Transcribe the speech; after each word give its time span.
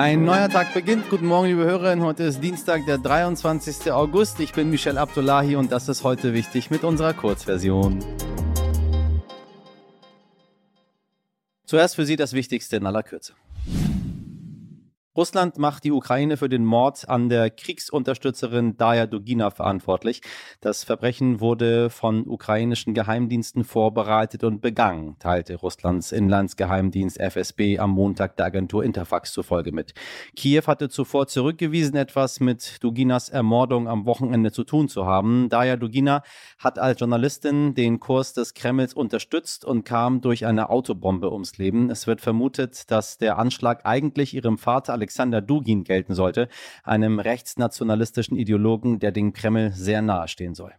Ein 0.00 0.24
neuer 0.24 0.48
Tag 0.48 0.72
beginnt. 0.72 1.10
Guten 1.10 1.26
Morgen, 1.26 1.48
liebe 1.48 1.62
Hörerinnen. 1.62 2.02
Heute 2.02 2.22
ist 2.22 2.42
Dienstag, 2.42 2.86
der 2.86 2.96
23. 2.96 3.92
August. 3.92 4.40
Ich 4.40 4.54
bin 4.54 4.70
Michel 4.70 4.96
Abdullahi 4.96 5.56
und 5.56 5.70
das 5.70 5.90
ist 5.90 6.04
heute 6.04 6.32
wichtig 6.32 6.70
mit 6.70 6.84
unserer 6.84 7.12
Kurzversion. 7.12 8.02
Zuerst 11.66 11.96
für 11.96 12.06
Sie 12.06 12.16
das 12.16 12.32
Wichtigste 12.32 12.78
in 12.78 12.86
aller 12.86 13.02
Kürze. 13.02 13.34
Russland 15.20 15.58
macht 15.58 15.84
die 15.84 15.92
Ukraine 15.92 16.38
für 16.38 16.48
den 16.48 16.64
Mord 16.64 17.06
an 17.06 17.28
der 17.28 17.50
Kriegsunterstützerin 17.50 18.78
Daya 18.78 19.04
Dugina 19.04 19.50
verantwortlich. 19.50 20.22
Das 20.62 20.82
Verbrechen 20.82 21.40
wurde 21.40 21.90
von 21.90 22.26
ukrainischen 22.26 22.94
Geheimdiensten 22.94 23.64
vorbereitet 23.64 24.44
und 24.44 24.62
begangen, 24.62 25.16
teilte 25.18 25.56
Russlands 25.56 26.10
Inlandsgeheimdienst 26.12 27.20
FSB 27.20 27.78
am 27.78 27.90
Montag 27.90 28.38
der 28.38 28.46
Agentur 28.46 28.82
Interfax 28.82 29.34
zufolge 29.34 29.72
mit. 29.72 29.92
Kiew 30.36 30.62
hatte 30.66 30.88
zuvor 30.88 31.26
zurückgewiesen, 31.26 31.96
etwas 31.96 32.40
mit 32.40 32.82
Duginas 32.82 33.28
Ermordung 33.28 33.88
am 33.88 34.06
Wochenende 34.06 34.52
zu 34.52 34.64
tun 34.64 34.88
zu 34.88 35.04
haben. 35.04 35.50
Daya 35.50 35.76
Dugina 35.76 36.22
hat 36.58 36.78
als 36.78 36.98
Journalistin 36.98 37.74
den 37.74 38.00
Kurs 38.00 38.32
des 38.32 38.54
Kremls 38.54 38.94
unterstützt 38.94 39.66
und 39.66 39.84
kam 39.84 40.22
durch 40.22 40.46
eine 40.46 40.70
Autobombe 40.70 41.30
ums 41.30 41.58
Leben. 41.58 41.90
Es 41.90 42.06
wird 42.06 42.22
vermutet, 42.22 42.90
dass 42.90 43.18
der 43.18 43.36
Anschlag 43.36 43.84
eigentlich 43.84 44.32
ihrem 44.32 44.56
Vater 44.56 44.94
Alexander 44.94 45.09
Dugin 45.42 45.84
gelten 45.84 46.14
sollte, 46.14 46.48
einem 46.84 47.18
rechtsnationalistischen 47.18 48.36
Ideologen, 48.36 48.98
der 48.98 49.12
dem 49.12 49.32
Kreml 49.32 49.72
sehr 49.72 50.02
nahe 50.02 50.28
stehen 50.28 50.54
soll. 50.54 50.74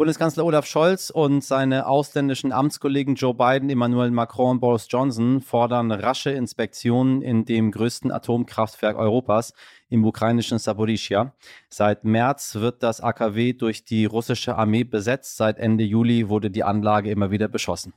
Bundeskanzler 0.00 0.46
Olaf 0.46 0.64
Scholz 0.64 1.10
und 1.10 1.44
seine 1.44 1.86
ausländischen 1.86 2.52
Amtskollegen 2.52 3.16
Joe 3.16 3.34
Biden, 3.34 3.68
Emmanuel 3.68 4.10
Macron 4.10 4.52
und 4.52 4.60
Boris 4.60 4.86
Johnson 4.88 5.42
fordern 5.42 5.92
rasche 5.92 6.30
Inspektionen 6.30 7.20
in 7.20 7.44
dem 7.44 7.70
größten 7.70 8.10
Atomkraftwerk 8.10 8.96
Europas, 8.96 9.52
im 9.90 10.02
ukrainischen 10.06 10.58
Saporischia. 10.58 11.34
Seit 11.68 12.04
März 12.04 12.54
wird 12.54 12.82
das 12.82 13.02
AKW 13.02 13.52
durch 13.52 13.84
die 13.84 14.06
russische 14.06 14.56
Armee 14.56 14.84
besetzt. 14.84 15.36
Seit 15.36 15.58
Ende 15.58 15.84
Juli 15.84 16.30
wurde 16.30 16.50
die 16.50 16.64
Anlage 16.64 17.10
immer 17.10 17.30
wieder 17.30 17.48
beschossen. 17.48 17.92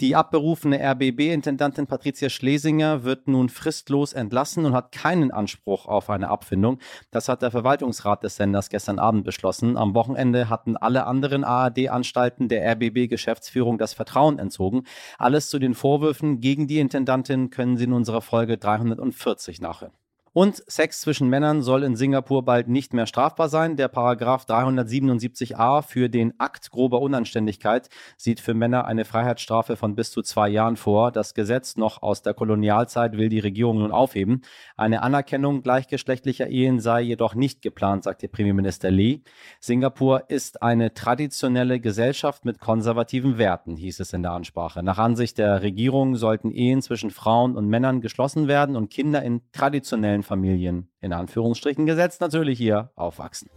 Die 0.00 0.16
abberufene 0.16 0.80
RBB-Intendantin 0.80 1.86
Patricia 1.86 2.28
Schlesinger 2.28 3.04
wird 3.04 3.28
nun 3.28 3.48
fristlos 3.48 4.12
entlassen 4.12 4.64
und 4.64 4.74
hat 4.74 4.90
keinen 4.90 5.30
Anspruch 5.30 5.86
auf 5.86 6.10
eine 6.10 6.28
Abfindung. 6.28 6.78
Das 7.10 7.28
hat 7.28 7.42
der 7.42 7.50
Verwaltungsrat 7.50 8.24
des 8.24 8.36
Senders 8.36 8.68
gestern 8.68 8.98
Abend 8.98 9.24
beschlossen. 9.24 9.76
Am 9.76 9.94
Wochenende 9.94 10.48
hatten 10.48 10.76
alle 10.76 11.06
anderen 11.06 11.44
ARD-Anstalten 11.44 12.48
der 12.48 12.68
RBB-Geschäftsführung 12.72 13.78
das 13.78 13.94
Vertrauen 13.94 14.38
entzogen. 14.38 14.84
Alles 15.18 15.50
zu 15.50 15.58
den 15.58 15.74
Vorwürfen 15.74 16.40
gegen 16.40 16.66
die 16.66 16.80
Intendantin 16.80 17.50
können 17.50 17.76
Sie 17.76 17.84
in 17.84 17.92
unserer 17.92 18.22
Folge 18.22 18.58
340 18.58 19.60
nachhören. 19.60 19.92
Und 20.34 20.64
Sex 20.66 21.02
zwischen 21.02 21.28
Männern 21.28 21.60
soll 21.60 21.82
in 21.82 21.94
Singapur 21.94 22.42
bald 22.42 22.66
nicht 22.66 22.94
mehr 22.94 23.06
strafbar 23.06 23.50
sein. 23.50 23.76
Der 23.76 23.88
Paragraph 23.88 24.46
377a 24.46 25.82
für 25.82 26.08
den 26.08 26.32
Akt 26.40 26.70
grober 26.70 27.02
Unanständigkeit 27.02 27.90
sieht 28.16 28.40
für 28.40 28.54
Männer 28.54 28.86
eine 28.86 29.04
Freiheitsstrafe 29.04 29.76
von 29.76 29.94
bis 29.94 30.10
zu 30.10 30.22
zwei 30.22 30.48
Jahren 30.48 30.76
vor. 30.76 31.12
Das 31.12 31.34
Gesetz 31.34 31.76
noch 31.76 32.00
aus 32.00 32.22
der 32.22 32.32
Kolonialzeit 32.32 33.18
will 33.18 33.28
die 33.28 33.40
Regierung 33.40 33.80
nun 33.80 33.92
aufheben. 33.92 34.40
Eine 34.74 35.02
Anerkennung 35.02 35.62
gleichgeschlechtlicher 35.62 36.48
Ehen 36.48 36.80
sei 36.80 37.02
jedoch 37.02 37.34
nicht 37.34 37.60
geplant, 37.60 38.04
sagte 38.04 38.26
Premierminister 38.26 38.90
Lee. 38.90 39.20
Singapur 39.60 40.30
ist 40.30 40.62
eine 40.62 40.94
traditionelle 40.94 41.78
Gesellschaft 41.78 42.46
mit 42.46 42.58
konservativen 42.58 43.36
Werten, 43.36 43.76
hieß 43.76 44.00
es 44.00 44.14
in 44.14 44.22
der 44.22 44.32
Ansprache. 44.32 44.82
Nach 44.82 44.96
Ansicht 44.96 45.36
der 45.36 45.60
Regierung 45.60 46.16
sollten 46.16 46.50
Ehen 46.50 46.80
zwischen 46.80 47.10
Frauen 47.10 47.54
und 47.54 47.68
Männern 47.68 48.00
geschlossen 48.00 48.48
werden 48.48 48.76
und 48.76 48.88
Kinder 48.88 49.22
in 49.22 49.42
traditionellen 49.52 50.21
Familien, 50.22 50.88
in 51.00 51.12
Anführungsstrichen 51.12 51.86
gesetzt, 51.86 52.20
natürlich 52.20 52.58
hier 52.58 52.90
aufwachsen. 52.94 53.50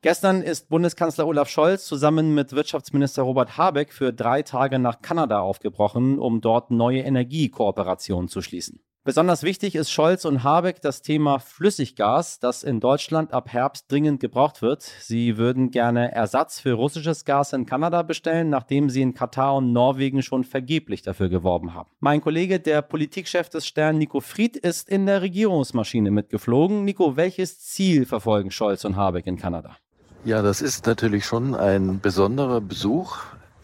Gestern 0.00 0.42
ist 0.42 0.68
Bundeskanzler 0.68 1.26
Olaf 1.26 1.48
Scholz 1.48 1.84
zusammen 1.84 2.32
mit 2.32 2.52
Wirtschaftsminister 2.52 3.22
Robert 3.22 3.58
Habeck 3.58 3.92
für 3.92 4.12
drei 4.12 4.42
Tage 4.42 4.78
nach 4.78 5.02
Kanada 5.02 5.40
aufgebrochen, 5.40 6.20
um 6.20 6.40
dort 6.40 6.70
neue 6.70 7.00
Energiekooperationen 7.00 8.28
zu 8.28 8.40
schließen. 8.40 8.80
Besonders 9.08 9.42
wichtig 9.42 9.74
ist 9.74 9.90
Scholz 9.90 10.26
und 10.26 10.44
Habeck 10.44 10.82
das 10.82 11.00
Thema 11.00 11.38
Flüssiggas, 11.38 12.40
das 12.40 12.62
in 12.62 12.78
Deutschland 12.78 13.32
ab 13.32 13.50
Herbst 13.50 13.90
dringend 13.90 14.20
gebraucht 14.20 14.60
wird. 14.60 14.82
Sie 14.82 15.38
würden 15.38 15.70
gerne 15.70 16.12
Ersatz 16.12 16.60
für 16.60 16.74
russisches 16.74 17.24
Gas 17.24 17.54
in 17.54 17.64
Kanada 17.64 18.02
bestellen, 18.02 18.50
nachdem 18.50 18.90
sie 18.90 19.00
in 19.00 19.14
Katar 19.14 19.56
und 19.56 19.72
Norwegen 19.72 20.20
schon 20.20 20.44
vergeblich 20.44 21.00
dafür 21.00 21.30
geworben 21.30 21.72
haben. 21.72 21.88
Mein 22.00 22.20
Kollege, 22.20 22.60
der 22.60 22.82
Politikchef 22.82 23.48
des 23.48 23.66
Stern, 23.66 23.96
Nico 23.96 24.20
Fried, 24.20 24.58
ist 24.58 24.90
in 24.90 25.06
der 25.06 25.22
Regierungsmaschine 25.22 26.10
mitgeflogen. 26.10 26.84
Nico, 26.84 27.16
welches 27.16 27.60
Ziel 27.60 28.04
verfolgen 28.04 28.50
Scholz 28.50 28.84
und 28.84 28.96
Habeck 28.96 29.26
in 29.26 29.38
Kanada? 29.38 29.78
Ja, 30.26 30.42
das 30.42 30.60
ist 30.60 30.84
natürlich 30.84 31.24
schon 31.24 31.54
ein 31.54 31.98
besonderer 32.00 32.60
Besuch. 32.60 33.16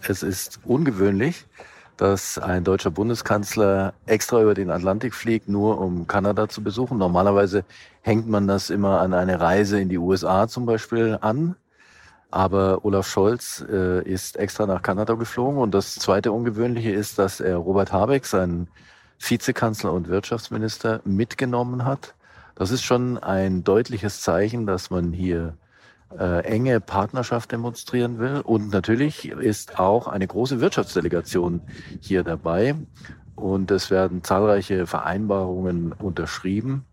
Es 0.09 0.22
ist 0.22 0.60
ungewöhnlich 0.65 1.44
dass 1.97 2.38
ein 2.38 2.65
deutscher 2.65 2.91
Bundeskanzler 2.91 3.94
extra 4.06 4.43
über 4.43 4.55
den 4.55 4.71
Atlantik 4.71 5.15
fliegt, 5.15 5.49
nur 5.49 5.81
um 5.81 6.06
Kanada 6.06 6.49
zu 6.49 6.62
besuchen. 6.62 6.99
Normalerweise 6.99 7.65
hängt 8.03 8.28
man 8.28 8.49
das 8.49 8.71
immer 8.71 9.00
an 9.00 9.15
eine 9.15 9.41
Reise 9.41 9.81
in 9.81 9.88
die 9.88 9.99
USA 9.99 10.49
zum 10.49 10.66
Beispiel 10.66 11.19
an. 11.21 11.56
Aber 12.31 12.84
Olaf 12.84 13.06
Scholz 13.06 13.65
äh, 13.71 14.03
ist 14.03 14.37
extra 14.37 14.66
nach 14.66 14.83
Kanada 14.83 15.15
geflogen. 15.15 15.59
Und 15.59 15.72
das 15.72 15.94
zweite 15.94 16.33
Ungewöhnliche 16.33 16.91
ist, 16.91 17.19
dass 17.19 17.38
er 17.41 17.56
Robert 17.56 17.93
Habeck, 17.93 18.27
seinen 18.27 18.69
Vizekanzler 19.21 19.93
und 19.93 20.09
Wirtschaftsminister, 20.09 21.00
mitgenommen 21.04 21.84
hat. 21.84 22.15
Das 22.56 22.72
ist 22.72 22.83
schon 22.83 23.19
ein 23.19 23.62
deutliches 23.62 24.21
Zeichen, 24.21 24.66
dass 24.66 24.91
man 24.91 25.12
hier 25.12 25.54
äh, 26.19 26.44
enge 26.44 26.81
Partnerschaft 26.81 27.53
demonstrieren 27.53 28.19
will. 28.19 28.41
Und 28.41 28.70
natürlich 28.70 29.28
ist 29.28 29.78
auch 29.78 30.06
eine 30.06 30.26
große 30.26 30.60
Wirtschaftsdelegation 30.60 31.62
hier 32.00 32.22
dabei. 32.22 32.75
Und 33.34 33.70
es 33.70 33.91
werden 33.91 34.22
zahlreiche 34.22 34.87
Vereinbarungen 34.87 35.92
unterschrieben. 35.92 36.84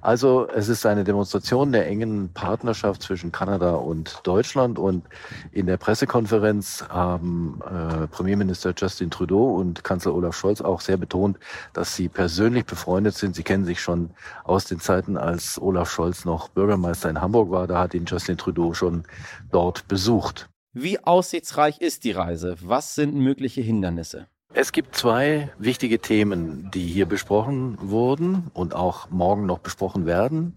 Also 0.00 0.48
es 0.48 0.68
ist 0.68 0.86
eine 0.86 1.04
Demonstration 1.04 1.72
der 1.72 1.86
engen 1.86 2.32
Partnerschaft 2.32 3.02
zwischen 3.02 3.32
Kanada 3.32 3.72
und 3.72 4.20
Deutschland. 4.24 4.78
Und 4.78 5.04
in 5.52 5.66
der 5.66 5.76
Pressekonferenz 5.76 6.84
haben 6.88 7.60
äh, 7.64 8.06
Premierminister 8.08 8.72
Justin 8.76 9.10
Trudeau 9.10 9.54
und 9.56 9.84
Kanzler 9.84 10.14
Olaf 10.14 10.36
Scholz 10.36 10.60
auch 10.60 10.80
sehr 10.80 10.96
betont, 10.96 11.38
dass 11.72 11.96
sie 11.96 12.08
persönlich 12.08 12.64
befreundet 12.64 13.14
sind. 13.14 13.34
Sie 13.34 13.42
kennen 13.42 13.64
sich 13.64 13.80
schon 13.80 14.10
aus 14.44 14.64
den 14.64 14.80
Zeiten, 14.80 15.16
als 15.16 15.60
Olaf 15.60 15.90
Scholz 15.90 16.24
noch 16.24 16.48
Bürgermeister 16.48 17.10
in 17.10 17.20
Hamburg 17.20 17.50
war. 17.50 17.66
Da 17.66 17.80
hat 17.80 17.94
ihn 17.94 18.04
Justin 18.06 18.38
Trudeau 18.38 18.74
schon 18.74 19.04
dort 19.50 19.88
besucht. 19.88 20.48
Wie 20.72 21.02
aussichtsreich 21.02 21.80
ist 21.80 22.04
die 22.04 22.12
Reise? 22.12 22.56
Was 22.60 22.94
sind 22.94 23.14
mögliche 23.14 23.60
Hindernisse? 23.60 24.28
Es 24.54 24.72
gibt 24.72 24.96
zwei 24.96 25.52
wichtige 25.58 25.98
Themen, 25.98 26.70
die 26.70 26.86
hier 26.86 27.06
besprochen 27.06 27.76
wurden 27.80 28.50
und 28.54 28.74
auch 28.74 29.10
morgen 29.10 29.44
noch 29.44 29.58
besprochen 29.58 30.06
werden. 30.06 30.54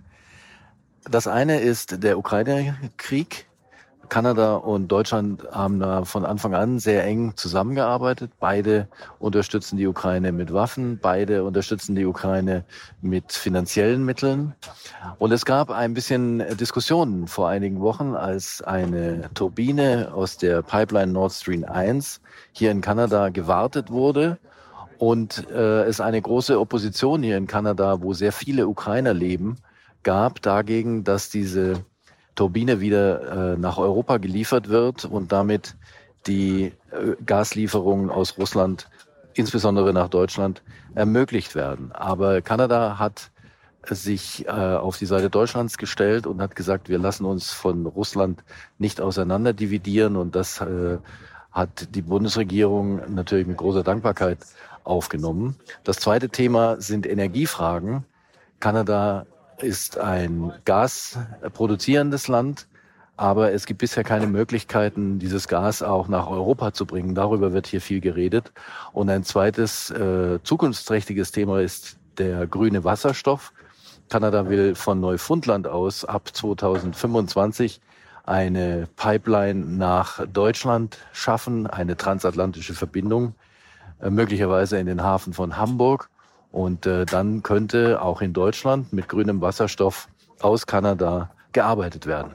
Das 1.04 1.28
eine 1.28 1.60
ist 1.60 2.02
der 2.04 2.18
Ukraine-Krieg. 2.18 3.48
Kanada 4.12 4.56
und 4.56 4.90
Deutschland 4.90 5.48
haben 5.54 5.80
da 5.80 6.04
von 6.04 6.26
Anfang 6.26 6.54
an 6.54 6.80
sehr 6.80 7.06
eng 7.06 7.38
zusammengearbeitet. 7.38 8.30
Beide 8.42 8.90
unterstützen 9.20 9.78
die 9.78 9.88
Ukraine 9.88 10.34
mit 10.34 10.54
Waffen, 10.54 11.00
beide 11.02 11.46
unterstützen 11.46 11.96
die 11.96 12.06
Ukraine 12.06 12.66
mit 13.02 13.32
finanziellen 13.32 14.04
Mitteln. 14.04 14.54
Und 15.18 15.32
es 15.32 15.46
gab 15.46 15.72
ein 15.72 15.94
bisschen 15.94 16.44
Diskussionen 16.58 17.28
vor 17.28 17.48
einigen 17.48 17.80
Wochen, 17.80 18.14
als 18.16 18.62
eine 18.62 19.30
Turbine 19.34 20.12
aus 20.14 20.38
der 20.38 20.62
Pipeline 20.62 21.14
Nord 21.14 21.32
Stream 21.32 21.64
1 21.64 22.20
hier 22.52 22.72
in 22.72 22.82
Kanada 22.82 23.30
gewartet 23.30 23.92
wurde 23.92 24.40
und 24.98 25.50
äh, 25.52 25.84
es 25.84 26.02
eine 26.02 26.22
große 26.22 26.60
Opposition 26.60 27.24
hier 27.24 27.38
in 27.38 27.48
Kanada, 27.48 28.02
wo 28.02 28.12
sehr 28.12 28.34
viele 28.34 28.68
Ukrainer 28.68 29.14
leben, 29.14 29.56
gab 30.04 30.42
dagegen, 30.42 31.06
dass 31.06 31.30
diese 31.30 31.86
Turbine 32.42 32.80
wieder 32.80 33.54
äh, 33.54 33.56
nach 33.56 33.78
Europa 33.78 34.18
geliefert 34.18 34.68
wird 34.68 35.06
und 35.06 35.32
damit 35.32 35.76
die 36.26 36.74
äh, 36.90 37.16
Gaslieferungen 37.24 38.10
aus 38.10 38.36
Russland, 38.40 38.90
insbesondere 39.36 39.94
nach 39.94 40.10
Deutschland, 40.10 40.64
ermöglicht 40.96 41.54
werden. 41.54 41.92
Aber 41.92 42.42
Kanada 42.42 42.98
hat 42.98 43.30
sich 43.88 44.48
äh, 44.48 44.50
auf 44.50 44.98
die 44.98 45.06
Seite 45.06 45.30
Deutschlands 45.30 45.78
gestellt 45.78 46.26
und 46.26 46.42
hat 46.42 46.56
gesagt, 46.56 46.90
wir 46.90 46.98
lassen 46.98 47.26
uns 47.26 47.52
von 47.52 47.86
Russland 47.86 48.44
nicht 48.80 49.02
auseinander 49.02 49.54
dividieren 49.54 50.16
und 50.16 50.34
das 50.36 50.62
äh, 50.62 50.98
hat 51.52 51.94
die 51.94 52.02
Bundesregierung 52.02 53.14
natürlich 53.14 53.46
mit 53.46 53.58
großer 53.58 53.84
Dankbarkeit 53.84 54.40
aufgenommen. 54.84 55.58
Das 55.84 55.98
zweite 55.98 56.30
Thema 56.30 56.82
sind 56.82 57.06
Energiefragen. 57.06 58.04
Kanada 58.60 59.28
ist 59.64 59.98
ein 59.98 60.54
gasproduzierendes 60.66 62.28
Land, 62.28 62.68
Aber 63.22 63.54
es 63.54 63.68
gibt 63.68 63.82
bisher 63.82 64.04
keine 64.04 64.26
Möglichkeiten, 64.26 65.20
dieses 65.20 65.48
Gas 65.48 65.84
auch 65.84 66.08
nach 66.08 66.28
Europa 66.28 66.74
zu 66.74 66.88
bringen. 66.88 67.14
Darüber 67.14 67.54
wird 67.54 67.68
hier 67.68 67.80
viel 67.80 68.02
geredet. 68.02 68.52
Und 68.94 69.12
ein 69.12 69.24
zweites 69.24 69.92
äh, 69.92 70.40
zukunftsträchtiges 70.42 71.32
Thema 71.32 71.62
ist 71.62 71.98
der 72.18 72.48
grüne 72.48 72.84
Wasserstoff. 72.84 73.54
Kanada 74.10 74.50
will 74.50 74.74
von 74.74 75.00
Neufundland 75.00 75.68
aus 75.68 76.04
ab 76.04 76.30
2025 76.34 77.80
eine 78.24 78.88
Pipeline 78.96 79.66
nach 79.66 80.26
Deutschland 80.26 80.98
schaffen, 81.12 81.68
eine 81.68 81.98
transatlantische 81.98 82.74
Verbindung, 82.74 83.36
äh, 84.00 84.10
möglicherweise 84.10 84.80
in 84.80 84.88
den 84.88 85.04
Hafen 85.04 85.34
von 85.34 85.58
Hamburg. 85.58 86.10
Und 86.52 86.86
äh, 86.86 87.06
dann 87.06 87.44
könnte 87.44 88.02
auch 88.02 88.22
in 88.22 88.34
Deutschland 88.34 88.92
mit 88.92 89.08
grünem 89.08 89.42
Wasserstoff 89.42 90.08
aus 90.42 90.66
Kanada 90.68 91.32
gearbeitet 91.54 92.06
werden. 92.06 92.34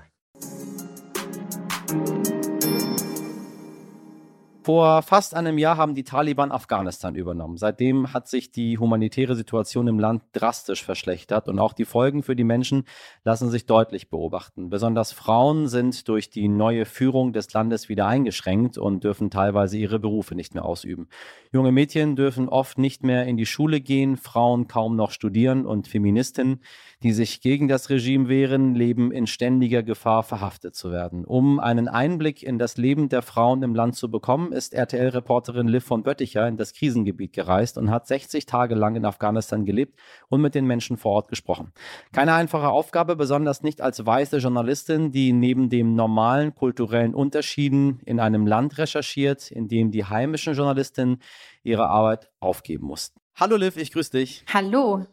Vor 4.67 5.03
fast 5.03 5.37
einem 5.37 5.59
Jahr 5.59 5.77
haben 5.77 5.95
die 5.95 6.03
Taliban 6.03 6.51
Afghanistan 6.51 7.15
übernommen. 7.15 7.57
Seitdem 7.57 8.13
hat 8.13 8.27
sich 8.27 8.51
die 8.51 8.79
humanitäre 8.79 9.37
Situation 9.37 9.87
im 9.87 10.01
Land 10.01 10.25
drastisch 10.33 10.83
verschlechtert 10.83 11.47
und 11.47 11.61
auch 11.61 11.73
die 11.73 11.85
Folgen 11.85 12.25
für 12.25 12.35
die 12.35 12.43
Menschen 12.43 12.83
lassen 13.23 13.49
sich 13.49 13.67
deutlich 13.67 14.11
beobachten. 14.11 14.69
Besonders 14.69 15.13
Frauen 15.13 15.69
sind 15.69 16.09
durch 16.09 16.31
die 16.31 16.49
neue 16.49 16.85
Führung 16.85 17.33
des 17.33 17.53
Landes 17.53 17.89
wieder 17.89 18.09
eingeschränkt 18.09 18.77
und 18.77 19.05
dürfen 19.05 19.31
teilweise 19.31 19.79
ihre 19.79 20.01
Berufe 20.01 20.35
nicht 20.35 20.55
mehr 20.55 20.65
ausüben. 20.65 21.07
Junge 21.53 21.71
Mädchen 21.71 22.17
dürfen 22.17 22.49
oft 22.49 22.77
nicht 22.77 23.05
mehr 23.05 23.25
in 23.25 23.37
die 23.37 23.47
Schule 23.47 23.81
gehen, 23.81 24.17
Frauen 24.17 24.67
kaum 24.67 24.97
noch 24.97 25.13
studieren 25.13 25.65
und 25.65 25.87
Feministinnen, 25.87 26.61
die 27.05 27.13
sich 27.13 27.41
gegen 27.41 27.69
das 27.69 27.89
Regime 27.89 28.29
wehren, 28.29 28.75
leben 28.75 29.13
in 29.13 29.29
ständiger 29.29 29.85
Gefahr, 29.85 30.25
verhaftet 30.25 30.75
zu 30.75 30.91
werden. 30.91 31.25
Um 31.25 31.61
einen 31.61 31.87
Einblick 31.87 32.43
in 32.43 32.59
das 32.59 32.77
Leben 32.77 33.09
der 33.09 33.23
Frauen 33.23 33.63
im 33.63 33.77
Land 33.77 33.95
zu 33.95 34.11
bekommen, 34.11 34.55
ist 34.57 34.75
RTL-Reporterin 34.75 35.69
Liv 35.69 35.85
von 35.85 36.03
Bötticher 36.03 36.49
in 36.49 36.57
das 36.57 36.73
Krisengebiet 36.73 37.33
gereist 37.33 37.79
und 37.79 37.91
hat 37.91 38.09
60 38.09 38.47
Tage 38.47 38.75
lang 38.75 38.97
in 38.97 39.05
Afghanistan 39.05 39.65
gelebt 39.65 39.99
und 40.29 40.41
mit 40.41 40.55
den 40.57 40.67
Menschen 40.67 40.97
vor 40.97 41.13
Ort 41.13 41.29
gesprochen. 41.29 41.73
Keine 42.13 42.35
einfache 42.35 42.69
Aufgabe, 42.69 43.15
besonders 43.15 43.63
nicht 43.63 43.81
als 43.81 44.05
weiße 44.05 44.39
Journalistin, 44.39 45.13
die 45.13 45.33
neben 45.33 45.69
den 45.69 45.95
normalen 45.95 46.55
kulturellen 46.55 47.15
Unterschieden 47.15 48.01
in 48.05 48.19
einem 48.19 48.47
Land 48.47 48.79
recherchiert, 48.79 49.51
in 49.51 49.69
dem 49.69 49.93
die 49.93 50.05
heimischen 50.05 50.55
Journalistinnen 50.55 51.21
ihre 51.63 51.89
Arbeit 51.89 52.31
aufgeben 52.41 52.87
mussten. 52.87 53.21
Hallo 53.37 53.57
Liv, 53.57 53.77
ich 53.77 53.93
grüße 53.93 54.13
dich. 54.13 54.45
Hallo. 54.53 55.07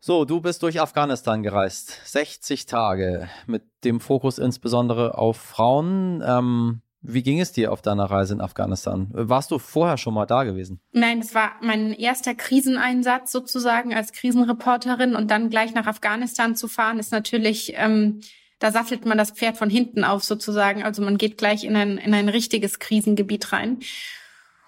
So, 0.00 0.24
du 0.24 0.40
bist 0.40 0.62
durch 0.62 0.80
Afghanistan 0.80 1.42
gereist. 1.42 2.00
60 2.04 2.66
Tage 2.66 3.28
mit 3.46 3.64
dem 3.84 3.98
Fokus 4.00 4.38
insbesondere 4.38 5.18
auf 5.18 5.36
Frauen. 5.36 6.22
Ähm, 6.24 6.82
wie 7.00 7.22
ging 7.22 7.40
es 7.40 7.52
dir 7.52 7.72
auf 7.72 7.80
deiner 7.80 8.04
Reise 8.04 8.34
in 8.34 8.40
Afghanistan? 8.40 9.08
Warst 9.12 9.50
du 9.50 9.58
vorher 9.58 9.98
schon 9.98 10.14
mal 10.14 10.26
da 10.26 10.44
gewesen? 10.44 10.80
Nein, 10.92 11.20
es 11.20 11.34
war 11.34 11.52
mein 11.62 11.92
erster 11.92 12.34
Kriseneinsatz 12.34 13.30
sozusagen 13.30 13.94
als 13.94 14.12
Krisenreporterin 14.12 15.14
und 15.14 15.30
dann 15.30 15.48
gleich 15.48 15.74
nach 15.74 15.86
Afghanistan 15.86 16.56
zu 16.56 16.66
fahren, 16.66 16.98
ist 16.98 17.12
natürlich, 17.12 17.74
ähm, 17.76 18.20
da 18.58 18.72
sattelt 18.72 19.06
man 19.06 19.16
das 19.16 19.30
Pferd 19.30 19.56
von 19.56 19.70
hinten 19.70 20.02
auf 20.02 20.24
sozusagen. 20.24 20.82
Also 20.82 21.00
man 21.02 21.18
geht 21.18 21.38
gleich 21.38 21.62
in 21.62 21.76
ein, 21.76 21.98
in 21.98 22.14
ein 22.14 22.28
richtiges 22.28 22.80
Krisengebiet 22.80 23.52
rein. 23.52 23.78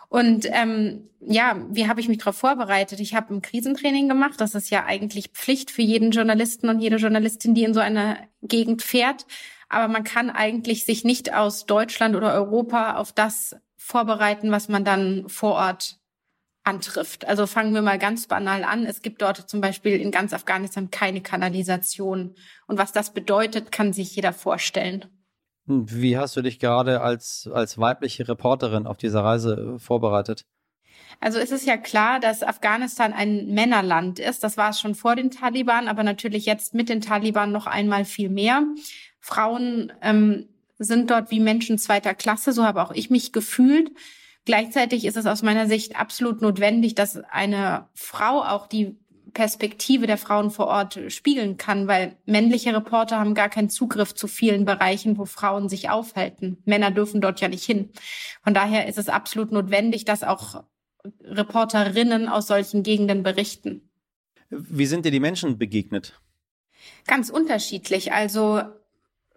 Und 0.08 0.46
ähm, 0.50 1.08
ja, 1.20 1.64
wie 1.70 1.88
habe 1.88 2.00
ich 2.00 2.08
mich 2.08 2.18
darauf 2.18 2.36
vorbereitet? 2.36 3.00
Ich 3.00 3.14
habe 3.14 3.34
ein 3.34 3.42
Krisentraining 3.42 4.08
gemacht. 4.08 4.40
Das 4.40 4.54
ist 4.54 4.70
ja 4.70 4.84
eigentlich 4.84 5.28
Pflicht 5.28 5.70
für 5.70 5.82
jeden 5.82 6.12
Journalisten 6.12 6.68
und 6.68 6.80
jede 6.80 6.96
Journalistin, 6.96 7.54
die 7.54 7.64
in 7.64 7.74
so 7.74 7.80
einer 7.80 8.16
Gegend 8.42 8.82
fährt. 8.82 9.26
Aber 9.68 9.88
man 9.88 10.04
kann 10.04 10.30
eigentlich 10.30 10.84
sich 10.84 11.04
nicht 11.04 11.32
aus 11.32 11.66
Deutschland 11.66 12.16
oder 12.16 12.34
Europa 12.34 12.96
auf 12.96 13.12
das 13.12 13.56
vorbereiten, 13.76 14.50
was 14.50 14.68
man 14.68 14.84
dann 14.84 15.28
vor 15.28 15.54
Ort 15.54 16.00
antrifft. 16.64 17.26
Also 17.26 17.46
fangen 17.46 17.74
wir 17.74 17.82
mal 17.82 17.98
ganz 17.98 18.26
banal 18.26 18.64
an. 18.64 18.84
Es 18.84 19.02
gibt 19.02 19.22
dort 19.22 19.48
zum 19.48 19.60
Beispiel 19.60 20.00
in 20.00 20.10
ganz 20.10 20.32
Afghanistan 20.32 20.90
keine 20.90 21.20
Kanalisation. 21.20 22.34
Und 22.66 22.78
was 22.78 22.92
das 22.92 23.12
bedeutet, 23.12 23.72
kann 23.72 23.92
sich 23.92 24.14
jeder 24.14 24.32
vorstellen. 24.32 25.06
Wie 25.66 26.18
hast 26.18 26.36
du 26.36 26.42
dich 26.42 26.58
gerade 26.58 27.00
als, 27.00 27.48
als 27.52 27.78
weibliche 27.78 28.26
Reporterin 28.26 28.86
auf 28.86 28.96
dieser 28.96 29.22
Reise 29.22 29.76
äh, 29.76 29.78
vorbereitet? 29.78 30.44
Also 31.20 31.38
es 31.38 31.50
ist 31.50 31.66
ja 31.66 31.76
klar, 31.76 32.18
dass 32.18 32.42
Afghanistan 32.42 33.12
ein 33.12 33.46
Männerland 33.48 34.18
ist. 34.18 34.42
Das 34.42 34.56
war 34.56 34.70
es 34.70 34.80
schon 34.80 34.94
vor 34.94 35.16
den 35.16 35.30
Taliban, 35.30 35.88
aber 35.88 36.02
natürlich 36.02 36.46
jetzt 36.46 36.74
mit 36.74 36.88
den 36.88 37.00
Taliban 37.00 37.52
noch 37.52 37.66
einmal 37.66 38.04
viel 38.04 38.30
mehr. 38.30 38.62
Frauen 39.20 39.92
ähm, 40.00 40.48
sind 40.78 41.10
dort 41.10 41.30
wie 41.30 41.40
Menschen 41.40 41.78
zweiter 41.78 42.14
Klasse, 42.14 42.52
so 42.52 42.64
habe 42.64 42.82
auch 42.82 42.92
ich 42.92 43.10
mich 43.10 43.32
gefühlt. 43.32 43.90
Gleichzeitig 44.46 45.04
ist 45.04 45.18
es 45.18 45.26
aus 45.26 45.42
meiner 45.42 45.66
Sicht 45.66 46.00
absolut 46.00 46.40
notwendig, 46.40 46.94
dass 46.94 47.18
eine 47.18 47.88
Frau 47.94 48.42
auch 48.42 48.66
die 48.66 48.96
Perspektive 49.32 50.06
der 50.06 50.18
Frauen 50.18 50.50
vor 50.50 50.66
Ort 50.66 50.98
spiegeln 51.08 51.56
kann, 51.56 51.86
weil 51.86 52.16
männliche 52.26 52.74
Reporter 52.74 53.18
haben 53.18 53.34
gar 53.34 53.48
keinen 53.48 53.70
Zugriff 53.70 54.14
zu 54.14 54.26
vielen 54.26 54.64
Bereichen, 54.64 55.18
wo 55.18 55.24
Frauen 55.24 55.68
sich 55.68 55.90
aufhalten. 55.90 56.58
Männer 56.64 56.90
dürfen 56.90 57.20
dort 57.20 57.40
ja 57.40 57.48
nicht 57.48 57.64
hin. 57.64 57.90
Von 58.42 58.54
daher 58.54 58.88
ist 58.88 58.98
es 58.98 59.08
absolut 59.08 59.52
notwendig, 59.52 60.04
dass 60.04 60.24
auch 60.24 60.64
Reporterinnen 61.22 62.28
aus 62.28 62.46
solchen 62.46 62.82
Gegenden 62.82 63.22
berichten. 63.22 63.88
Wie 64.50 64.86
sind 64.86 65.04
dir 65.04 65.10
die 65.10 65.20
Menschen 65.20 65.58
begegnet? 65.58 66.20
Ganz 67.06 67.30
unterschiedlich. 67.30 68.12
Also 68.12 68.62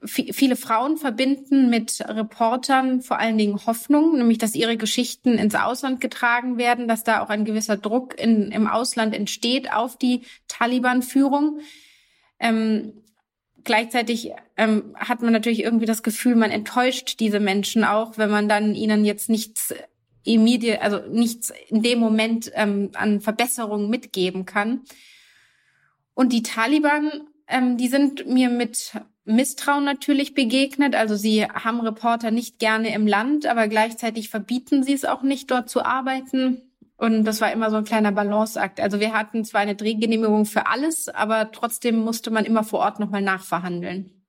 viele 0.06 0.56
Frauen 0.56 0.98
verbinden 0.98 1.70
mit 1.70 2.02
Reportern 2.02 3.02
vor 3.02 3.20
allen 3.20 3.38
Dingen 3.38 3.66
Hoffnung, 3.66 4.18
nämlich 4.18 4.38
dass 4.38 4.56
ihre 4.56 4.76
Geschichten 4.76 5.38
ins 5.38 5.56
Ausland 5.56 6.02
getragen 6.02 6.58
werden, 6.58 6.88
dass 6.88 7.04
da 7.04 7.22
auch 7.22 7.30
ein 7.30 7.46
gewisser 7.46 7.78
Druck 7.78 8.20
in, 8.20 8.52
im 8.52 8.68
Ausland 8.68 9.16
entsteht 9.16 9.72
auf 9.72 9.98
die 9.98 10.22
Taliban-Führung. 10.48 11.60
Ähm, 12.40 12.94
gleichzeitig 13.64 14.32
ähm, 14.58 14.94
hat 14.96 15.22
man 15.22 15.32
natürlich 15.32 15.64
irgendwie 15.64 15.86
das 15.86 16.04
Gefühl, 16.04 16.36
man 16.36 16.52
enttäuscht 16.52 17.20
diese 17.20 17.40
Menschen 17.40 17.84
auch, 17.86 18.18
wenn 18.18 18.30
man 18.30 18.50
dann 18.50 18.76
ihnen 18.76 19.06
jetzt 19.06 19.30
nichts 19.30 19.74
immediate, 20.24 20.82
also 20.82 21.00
nichts 21.10 21.52
in 21.68 21.82
dem 21.82 22.00
Moment 22.00 22.52
ähm, 22.56 22.92
an 22.94 23.22
Verbesserungen 23.22 23.90
mitgeben 23.90 24.46
kann. 24.46 24.82
Und 26.14 26.32
die 26.34 26.44
Taliban, 26.44 27.12
ähm, 27.48 27.78
die 27.78 27.88
sind 27.88 28.28
mir 28.28 28.50
mit 28.50 28.94
Misstrauen 29.26 29.86
natürlich 29.86 30.34
begegnet. 30.34 30.96
Also 30.96 31.16
sie 31.16 31.46
haben 31.46 31.82
Reporter 31.82 32.32
nicht 32.32 32.60
gerne 32.60 32.94
im 32.94 33.08
Land, 33.08 33.46
aber 33.46 33.68
gleichzeitig 33.68 34.30
verbieten 34.30 34.84
sie 34.84 34.94
es 34.94 35.06
auch 35.06 35.24
nicht, 35.24 35.50
dort 35.50 35.70
zu 35.70 35.84
arbeiten. 35.84 36.62
Und 36.98 37.26
das 37.26 37.42
war 37.42 37.52
immer 37.52 37.70
so 37.70 37.78
ein 37.78 37.86
kleiner 37.86 38.12
Balanceakt. 38.12 38.80
Also 38.80 39.00
wir 39.00 39.14
hatten 39.14 39.44
zwar 39.44 39.62
eine 39.62 39.76
Drehgenehmigung 39.76 40.46
für 40.46 40.68
alles, 40.68 41.10
aber 41.10 41.52
trotzdem 41.52 41.98
musste 41.98 42.32
man 42.32 42.46
immer 42.46 42.64
vor 42.64 42.80
Ort 42.80 43.00
nochmal 43.00 43.22
nachverhandeln. 43.22 44.23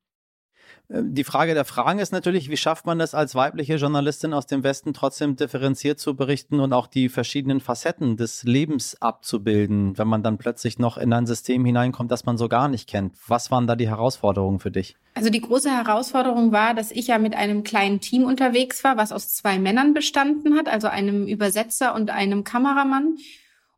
Ähm, 0.91 1.15
die 1.15 1.25
Frage 1.25 1.55
der 1.55 1.65
Fragen 1.65 1.99
ist 1.99 2.13
natürlich, 2.13 2.51
wie 2.51 2.57
schafft 2.57 2.87
man 2.87 3.01
es 3.01 3.15
als 3.15 3.35
weibliche 3.35 3.77
Journalistin 3.77 4.33
aus 4.33 4.47
dem 4.47 4.63
Westen 4.63 4.93
trotzdem 4.95 5.37
differenziert 5.37 5.99
zu 5.99 6.15
berichten 6.15 6.61
und 6.61 6.73
auch 6.73 6.87
die 6.87 7.09
verschiedenen 7.09 7.61
Facetten 7.61 8.17
des 8.17 8.45
Lebens 8.45 9.01
abzubilden, 9.01 9.97
wenn 9.99 10.09
man 10.09 10.23
dann 10.23 10.39
plötzlich 10.39 10.79
noch 10.79 10.99
in 10.99 11.13
ein 11.13 11.27
System 11.27 11.65
hineinkommt, 11.65 12.11
das 12.11 12.27
man 12.27 12.39
so 12.39 12.49
gar 12.49 12.69
nicht 12.69 12.89
kennt. 12.89 13.15
Was 13.29 13.51
waren 13.51 13.67
da 13.67 13.77
die 13.77 13.89
Herausforderungen 13.89 14.61
für 14.61 14.71
dich? 14.71 14.97
Also 15.15 15.31
die 15.31 15.41
große 15.41 15.71
Herausforderung 15.71 16.53
war, 16.53 16.75
dass 16.75 16.91
ich 16.91 17.07
ja 17.07 17.19
mit 17.19 17.35
einem 17.35 17.63
kleinen 17.63 18.01
Team 18.01 18.25
unterwegs 18.25 18.83
war, 18.83 18.97
was 18.97 19.13
aus 19.13 19.33
zwei 19.33 19.59
Männern 19.59 19.95
bestanden 19.95 20.57
hat, 20.57 20.69
also 20.69 20.89
einem 20.89 21.27
Übersetzer 21.27 21.95
und 21.95 22.11
einem 22.11 22.43
Kameramann. 22.45 23.17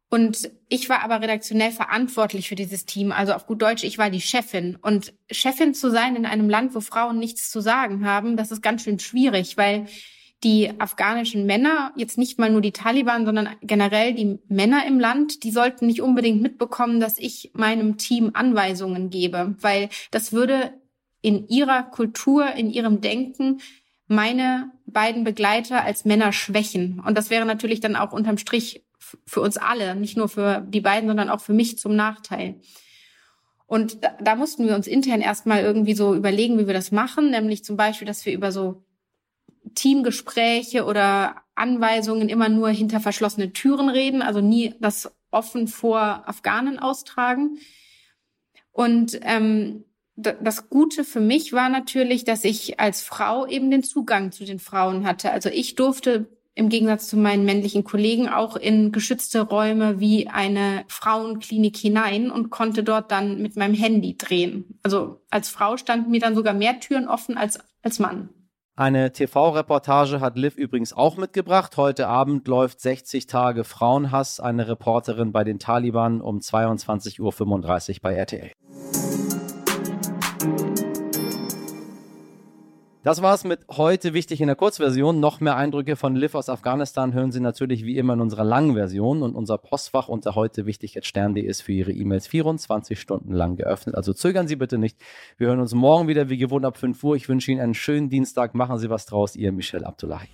Und 0.08 0.50
ich 0.68 0.88
war 0.88 1.02
aber 1.02 1.20
redaktionell 1.20 1.72
verantwortlich 1.72 2.48
für 2.48 2.54
dieses 2.54 2.86
Team. 2.86 3.10
Also 3.10 3.32
auf 3.32 3.46
gut 3.46 3.60
Deutsch, 3.60 3.82
ich 3.82 3.98
war 3.98 4.08
die 4.08 4.20
Chefin. 4.20 4.76
Und 4.80 5.12
Chefin 5.30 5.75
zu 5.75 5.90
sein 5.90 6.14
in 6.14 6.26
einem 6.26 6.48
Land, 6.48 6.75
wo 6.75 6.80
Frauen 6.80 7.18
nichts 7.18 7.50
zu 7.50 7.60
sagen 7.60 8.06
haben, 8.06 8.36
das 8.36 8.52
ist 8.52 8.62
ganz 8.62 8.82
schön 8.82 9.00
schwierig, 9.00 9.56
weil 9.56 9.86
die 10.44 10.70
afghanischen 10.78 11.46
Männer, 11.46 11.92
jetzt 11.96 12.18
nicht 12.18 12.38
mal 12.38 12.50
nur 12.50 12.60
die 12.60 12.72
Taliban, 12.72 13.25
sondern 13.25 13.48
generell 13.62 14.14
die 14.14 14.38
Männer 14.48 14.86
im 14.86 15.00
Land, 15.00 15.42
die 15.42 15.50
sollten 15.50 15.86
nicht 15.86 16.02
unbedingt 16.02 16.42
mitbekommen, 16.42 17.00
dass 17.00 17.18
ich 17.18 17.50
meinem 17.54 17.96
Team 17.96 18.30
Anweisungen 18.34 19.10
gebe, 19.10 19.56
weil 19.60 19.88
das 20.10 20.32
würde 20.32 20.72
in 21.20 21.48
ihrer 21.48 21.82
Kultur, 21.82 22.52
in 22.52 22.70
ihrem 22.70 23.00
Denken 23.00 23.60
meine 24.06 24.70
beiden 24.86 25.25
Begleiter 25.25 25.82
als 25.82 26.04
Männer 26.04 26.32
schwächen. 26.32 27.02
Und 27.04 27.18
das 27.18 27.30
wäre 27.30 27.44
natürlich 27.44 27.80
dann 27.80 27.96
auch 27.96 28.12
unterm 28.12 28.38
Strich 28.38 28.86
für 29.26 29.40
uns 29.40 29.56
alle, 29.56 29.94
nicht 29.94 30.16
nur 30.16 30.28
für 30.28 30.64
die 30.68 30.80
beiden, 30.80 31.08
sondern 31.08 31.30
auch 31.30 31.40
für 31.40 31.52
mich 31.52 31.78
zum 31.78 31.94
Nachteil. 31.94 32.56
Und 33.66 34.04
da, 34.04 34.16
da 34.20 34.36
mussten 34.36 34.66
wir 34.66 34.75
uns 34.75 34.86
intern 34.86 35.20
erstmal 35.20 35.62
irgendwie 35.62 35.94
so 35.94 36.14
überlegen, 36.14 36.58
wie 36.58 36.66
wir 36.66 36.75
das 36.75 36.92
machen, 36.92 37.30
nämlich 37.30 37.64
zum 37.64 37.76
Beispiel, 37.76 38.06
dass 38.06 38.25
wir 38.25 38.32
über 38.32 38.52
so 38.52 38.84
Teamgespräche 39.75 40.84
oder 40.84 41.36
Anweisungen 41.54 42.28
immer 42.28 42.48
nur 42.48 42.68
hinter 42.68 43.00
verschlossenen 43.00 43.52
Türen 43.52 43.88
reden, 43.88 44.22
also 44.22 44.40
nie 44.40 44.75
das 44.80 45.12
offen 45.30 45.66
vor 45.66 46.28
Afghanen 46.28 46.78
austragen. 46.78 47.58
Und 48.70 49.18
ähm, 49.22 49.84
das 50.16 50.70
Gute 50.70 51.04
für 51.04 51.20
mich 51.20 51.52
war 51.52 51.68
natürlich, 51.68 52.25
dass 52.25 52.44
ich 52.44 52.80
als 52.80 53.02
Frau 53.02 53.46
eben 53.46 53.70
den 53.70 53.82
Zugang 53.82 54.32
zu 54.32 54.44
den 54.44 54.58
Frauen 54.58 55.06
hatte. 55.06 55.30
Also 55.30 55.50
ich 55.50 55.75
durfte 55.75 56.26
im 56.56 56.70
Gegensatz 56.70 57.06
zu 57.06 57.16
meinen 57.16 57.44
männlichen 57.44 57.84
Kollegen 57.84 58.28
auch 58.28 58.56
in 58.56 58.90
geschützte 58.90 59.42
Räume 59.42 60.00
wie 60.00 60.26
eine 60.26 60.84
Frauenklinik 60.88 61.76
hinein 61.76 62.30
und 62.30 62.50
konnte 62.50 62.82
dort 62.82 63.12
dann 63.12 63.40
mit 63.40 63.56
meinem 63.56 63.75
Handy 63.75 64.16
drehen. 64.16 64.78
Also 64.82 65.20
als 65.30 65.50
Frau 65.50 65.76
standen 65.76 66.10
mir 66.10 66.20
dann 66.20 66.34
sogar 66.34 66.54
mehr 66.54 66.80
Türen 66.80 67.08
offen 67.08 67.36
als 67.36 67.60
als 67.82 67.98
Mann. 68.00 68.30
Eine 68.75 69.12
TV-Reportage 69.12 70.20
hat 70.20 70.36
Liv 70.36 70.56
übrigens 70.56 70.92
auch 70.92 71.16
mitgebracht. 71.16 71.76
Heute 71.78 72.08
Abend 72.08 72.46
läuft 72.46 72.80
60 72.80 73.26
Tage 73.26 73.64
Frauenhass, 73.64 74.38
eine 74.38 74.68
Reporterin 74.68 75.32
bei 75.32 75.44
den 75.44 75.58
Taliban 75.58 76.20
um 76.20 76.40
22.35 76.40 77.20
Uhr 77.20 77.96
bei 78.02 78.14
RTL. 78.14 78.50
Das 83.06 83.22
war's 83.22 83.44
mit 83.44 83.60
heute 83.70 84.14
wichtig 84.14 84.40
in 84.40 84.48
der 84.48 84.56
Kurzversion. 84.56 85.20
Noch 85.20 85.38
mehr 85.38 85.54
Eindrücke 85.54 85.94
von 85.94 86.16
Liv 86.16 86.34
aus 86.34 86.48
Afghanistan 86.48 87.14
hören 87.14 87.30
Sie 87.30 87.38
natürlich 87.38 87.84
wie 87.84 87.98
immer 87.98 88.14
in 88.14 88.20
unserer 88.20 88.42
langen 88.42 88.75
Version 88.75 89.22
und 89.22 89.36
unser 89.36 89.58
Postfach 89.58 90.08
unter 90.08 90.34
heute 90.34 90.66
wichtig 90.66 90.98
stern.de 91.00 91.40
ist 91.40 91.60
für 91.60 91.70
Ihre 91.70 91.92
E-Mails 91.92 92.26
24 92.26 93.00
Stunden 93.00 93.32
lang 93.32 93.54
geöffnet. 93.54 93.94
Also 93.94 94.12
zögern 94.12 94.48
Sie 94.48 94.56
bitte 94.56 94.76
nicht. 94.76 94.98
Wir 95.38 95.46
hören 95.46 95.60
uns 95.60 95.72
morgen 95.72 96.08
wieder 96.08 96.30
wie 96.30 96.36
gewohnt 96.36 96.64
ab 96.64 96.78
5 96.78 97.04
Uhr. 97.04 97.14
Ich 97.14 97.28
wünsche 97.28 97.52
Ihnen 97.52 97.60
einen 97.60 97.75
schönen 97.75 98.10
Dienstag. 98.10 98.56
Machen 98.56 98.80
Sie 98.80 98.90
was 98.90 99.06
draus. 99.06 99.36
Ihr 99.36 99.52
Michel 99.52 99.84
Abdullahi. 99.84 100.26